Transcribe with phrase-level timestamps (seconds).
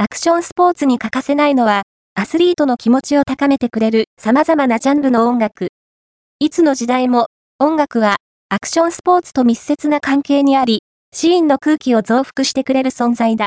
[0.00, 1.82] アクションスポーツに欠かせないのは、
[2.14, 5.70] アスリートの気持ちを高めてくれる様々なジャンルの音楽。
[6.38, 7.26] いつの時代も、
[7.58, 13.46] 音楽は、アクションスポーツと密接な関係にあり、シーンの空気を増幅してくれる存在だ。